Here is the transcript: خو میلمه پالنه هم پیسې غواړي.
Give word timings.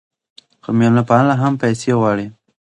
خو 0.63 0.69
میلمه 0.77 1.03
پالنه 1.09 1.35
هم 1.41 1.53
پیسې 1.61 1.89
غواړي. 1.99 2.27